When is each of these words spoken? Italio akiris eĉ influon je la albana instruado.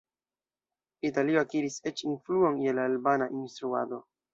Italio 1.11 1.43
akiris 1.43 1.79
eĉ 1.93 2.03
influon 2.09 2.61
je 2.67 2.77
la 2.81 2.91
albana 2.95 3.33
instruado. 3.41 4.07